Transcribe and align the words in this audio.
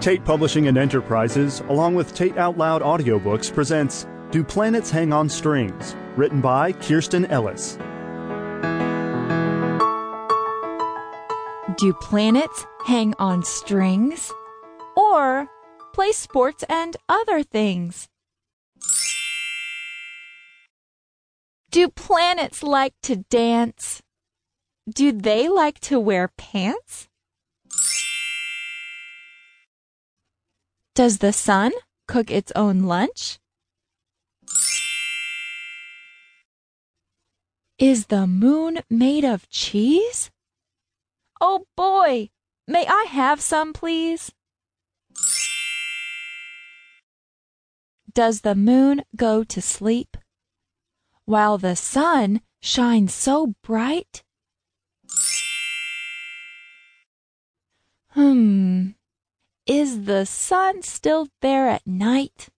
Tate 0.00 0.24
Publishing 0.24 0.66
and 0.66 0.78
Enterprises, 0.78 1.60
along 1.68 1.94
with 1.94 2.14
Tate 2.14 2.38
Out 2.38 2.56
Loud 2.56 2.80
Audiobooks, 2.80 3.52
presents 3.52 4.06
Do 4.30 4.42
Planets 4.42 4.90
Hang 4.90 5.12
on 5.12 5.28
Strings? 5.28 5.94
Written 6.16 6.40
by 6.40 6.72
Kiersten 6.72 7.30
Ellis. 7.30 7.76
Do 11.76 11.92
planets 11.92 12.66
hang 12.86 13.14
on 13.18 13.42
strings? 13.42 14.32
Or 14.96 15.48
play 15.92 16.12
sports 16.12 16.64
and 16.68 16.96
other 17.06 17.42
things? 17.42 18.08
Do 21.70 21.88
planets 21.88 22.62
like 22.62 22.94
to 23.02 23.16
dance? 23.16 24.00
Do 24.88 25.12
they 25.12 25.48
like 25.48 25.78
to 25.80 26.00
wear 26.00 26.28
pants? 26.38 27.08
Does 31.00 31.16
the 31.24 31.32
sun 31.32 31.72
cook 32.06 32.30
its 32.30 32.52
own 32.54 32.82
lunch? 32.82 33.38
Is 37.78 38.08
the 38.08 38.26
moon 38.26 38.80
made 38.90 39.24
of 39.24 39.48
cheese? 39.48 40.30
Oh 41.40 41.64
boy, 41.74 42.28
may 42.68 42.84
I 42.86 43.06
have 43.08 43.40
some, 43.40 43.72
please? 43.72 44.30
Does 48.12 48.42
the 48.42 48.54
moon 48.54 49.02
go 49.16 49.42
to 49.42 49.62
sleep 49.62 50.18
while 51.24 51.56
the 51.56 51.76
sun 51.76 52.42
shines 52.60 53.14
so 53.14 53.54
bright? 53.62 54.22
Hmm. 58.10 58.49
Is 59.90 60.04
the 60.04 60.24
sun 60.24 60.82
still 60.82 61.26
there 61.40 61.66
at 61.66 61.84
night? 61.84 62.48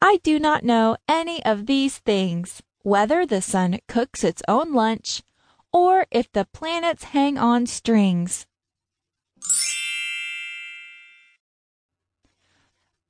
I 0.00 0.20
do 0.22 0.38
not 0.38 0.62
know 0.62 0.96
any 1.08 1.44
of 1.44 1.66
these 1.66 1.98
things, 1.98 2.62
whether 2.82 3.26
the 3.26 3.42
sun 3.42 3.80
cooks 3.88 4.22
its 4.22 4.42
own 4.46 4.72
lunch 4.72 5.24
or 5.72 6.06
if 6.12 6.30
the 6.30 6.46
planets 6.52 7.02
hang 7.02 7.36
on 7.36 7.66
strings. 7.66 8.46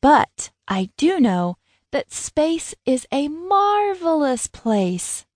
But 0.00 0.50
I 0.66 0.88
do 0.96 1.20
know 1.20 1.58
that 1.90 2.10
space 2.10 2.74
is 2.86 3.06
a 3.12 3.28
marvelous 3.28 4.46
place. 4.46 5.26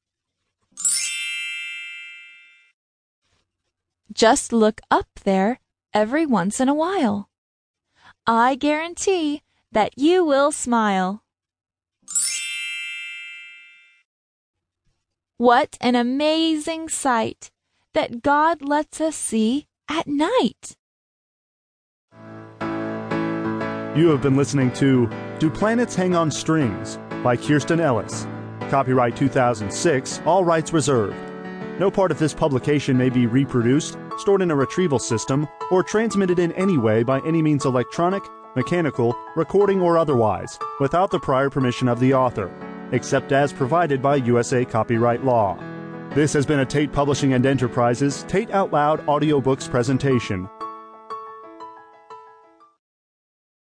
Just 4.12 4.52
look 4.52 4.80
up 4.90 5.08
there 5.24 5.60
every 5.92 6.26
once 6.26 6.60
in 6.60 6.68
a 6.68 6.74
while. 6.74 7.28
I 8.26 8.54
guarantee 8.54 9.42
that 9.72 9.98
you 9.98 10.24
will 10.24 10.52
smile. 10.52 11.22
What 15.38 15.76
an 15.80 15.94
amazing 15.94 16.88
sight 16.88 17.50
that 17.92 18.22
God 18.22 18.62
lets 18.62 19.00
us 19.00 19.16
see 19.16 19.66
at 19.88 20.06
night. 20.06 20.76
You 23.96 24.08
have 24.08 24.22
been 24.22 24.36
listening 24.36 24.70
to 24.72 25.08
Do 25.38 25.50
Planets 25.50 25.94
Hang 25.94 26.14
on 26.14 26.30
Strings 26.30 26.98
by 27.22 27.36
Kiersten 27.36 27.80
Ellis. 27.80 28.26
Copyright 28.70 29.16
2006, 29.16 30.20
all 30.26 30.44
rights 30.44 30.72
reserved. 30.72 31.16
No 31.78 31.90
part 31.90 32.10
of 32.10 32.18
this 32.18 32.34
publication 32.34 32.96
may 32.96 33.10
be 33.10 33.26
reproduced, 33.26 33.98
stored 34.18 34.42
in 34.42 34.50
a 34.50 34.56
retrieval 34.56 34.98
system, 34.98 35.46
or 35.70 35.82
transmitted 35.82 36.38
in 36.38 36.52
any 36.52 36.78
way 36.78 37.02
by 37.02 37.20
any 37.26 37.42
means 37.42 37.66
electronic, 37.66 38.22
mechanical, 38.54 39.14
recording, 39.36 39.80
or 39.80 39.98
otherwise, 39.98 40.58
without 40.80 41.10
the 41.10 41.20
prior 41.20 41.50
permission 41.50 41.88
of 41.88 42.00
the 42.00 42.14
author 42.14 42.50
except 42.92 43.32
as 43.32 43.52
provided 43.52 44.00
by 44.00 44.16
USA 44.16 44.64
copyright 44.64 45.24
law. 45.24 45.58
This 46.10 46.32
has 46.32 46.46
been 46.46 46.60
a 46.60 46.66
Tate 46.66 46.92
Publishing 46.92 47.32
and 47.34 47.44
Enterprises 47.44 48.24
Tate 48.28 48.50
Out 48.50 48.72
Loud 48.72 49.04
audiobooks 49.06 49.70
presentation. 49.70 50.48